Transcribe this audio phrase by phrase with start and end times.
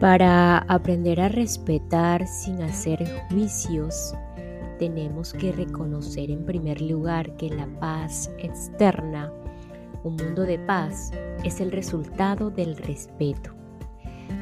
[0.00, 4.14] Para aprender a respetar sin hacer juicios,
[4.78, 9.30] tenemos que reconocer en primer lugar que la paz externa,
[10.02, 11.12] un mundo de paz,
[11.44, 13.50] es el resultado del respeto.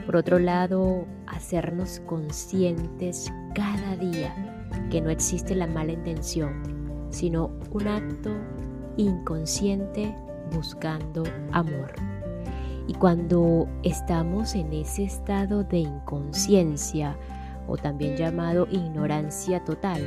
[0.06, 4.32] Por otro lado, hacernos conscientes cada día
[4.92, 6.62] que no existe la mala intención,
[7.10, 8.30] sino un acto
[8.96, 10.14] inconsciente
[10.52, 12.17] buscando amor.
[12.88, 17.16] Y cuando estamos en ese estado de inconsciencia,
[17.68, 20.00] o también llamado ignorancia total,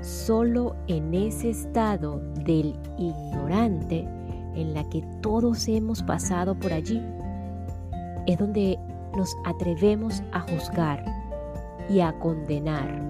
[0.00, 4.08] solo en ese estado del ignorante
[4.54, 7.02] en la que todos hemos pasado por allí,
[8.26, 8.78] es donde
[9.16, 11.04] nos atrevemos a juzgar
[11.90, 13.02] y a condenar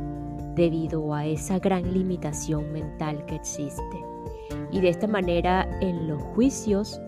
[0.55, 4.05] debido a esa gran limitación mental que existe.
[4.73, 7.01] Y de esta manera en los juicios,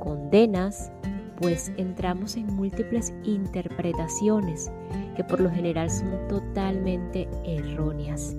[0.00, 0.90] condenas,
[1.40, 4.70] pues entramos en múltiples interpretaciones
[5.16, 8.36] que por lo general son totalmente erróneas.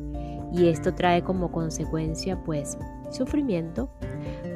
[0.54, 2.78] Y esto trae como consecuencia pues
[3.12, 3.90] sufrimiento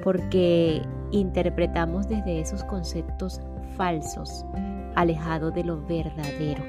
[0.03, 3.41] porque interpretamos desde esos conceptos
[3.75, 4.45] falsos,
[4.95, 6.63] alejados de lo verdadero.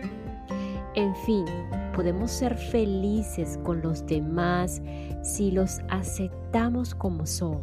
[0.95, 1.47] En fin,
[1.95, 4.83] podemos ser felices con los demás
[5.23, 7.63] si los aceptamos como son,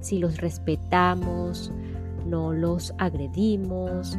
[0.00, 1.72] si los respetamos,
[2.28, 4.18] no los agredimos,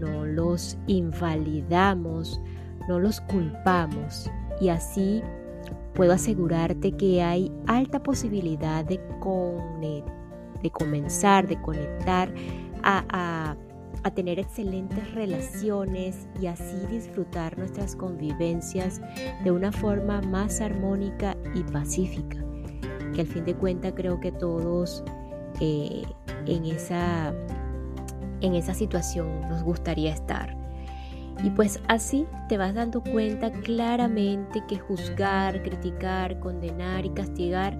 [0.00, 2.40] no los invalidamos,
[2.88, 4.30] no los culpamos
[4.60, 5.22] y así
[5.94, 9.00] puedo asegurarte que hay alta posibilidad de,
[10.62, 12.32] de comenzar, de conectar
[12.82, 13.56] a,
[14.04, 19.00] a tener excelentes relaciones y así disfrutar nuestras convivencias
[19.42, 22.38] de una forma más armónica y pacífica.
[23.14, 25.02] Que al fin de cuentas creo que todos
[25.60, 26.02] eh,
[26.48, 27.32] en, esa,
[28.40, 30.56] en esa situación nos gustaría estar.
[31.42, 37.78] Y pues así te vas dando cuenta claramente que juzgar, criticar, condenar y castigar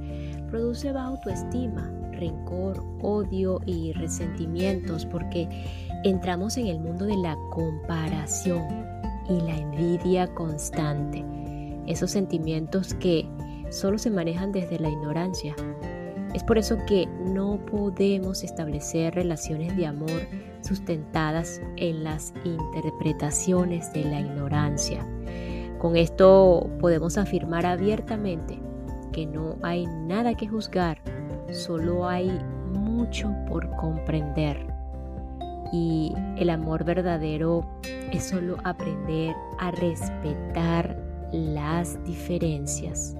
[0.49, 5.49] produce baja autoestima, rencor, odio y resentimientos porque
[6.05, 8.65] entramos en el mundo de la comparación
[9.29, 11.25] y la envidia constante.
[11.87, 13.29] Esos sentimientos que
[13.71, 15.55] solo se manejan desde la ignorancia
[16.34, 20.22] es por eso que no podemos establecer relaciones de amor
[20.61, 25.06] sustentadas en las interpretaciones de la ignorancia.
[25.78, 28.59] Con esto podemos afirmar abiertamente
[29.12, 30.99] que no hay nada que juzgar,
[31.50, 32.31] solo hay
[32.72, 34.67] mucho por comprender.
[35.72, 37.65] Y el amor verdadero
[38.12, 40.97] es solo aprender a respetar
[41.33, 43.15] las diferencias.